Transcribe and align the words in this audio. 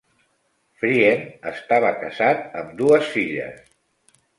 Friend 0.83 1.29
estava 1.53 1.95
casat 2.03 2.45
amb 2.65 2.77
dues 2.85 3.17
filles. 3.19 3.67